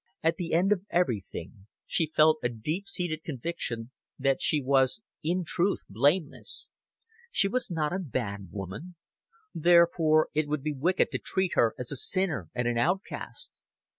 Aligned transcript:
At 0.23 0.37
the 0.37 0.53
end 0.55 0.71
of 0.71 0.81
everything 0.89 1.67
she 1.85 2.11
felt 2.15 2.39
a 2.41 2.49
deep 2.49 2.87
seated 2.87 3.23
conviction 3.23 3.91
that 4.17 4.41
she 4.41 4.59
was 4.59 4.99
in 5.23 5.43
truth 5.45 5.83
blameless. 5.87 6.71
She 7.31 7.47
was 7.47 7.69
not 7.69 7.93
a 7.93 7.99
bad 7.99 8.47
woman. 8.51 8.95
Therefore 9.53 10.29
it 10.33 10.47
would 10.47 10.63
be 10.63 10.73
wicked 10.73 11.11
to 11.11 11.19
treat 11.19 11.53
her 11.53 11.75
as 11.77 11.91
a 11.91 11.95
sinner 11.97 12.49
and 12.55 12.67
an 12.67 12.79
outcast. 12.79 13.61